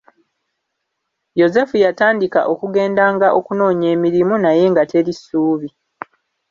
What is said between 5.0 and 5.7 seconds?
ssuubi.